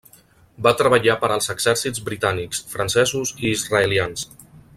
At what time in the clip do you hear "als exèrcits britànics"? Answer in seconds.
1.35-2.63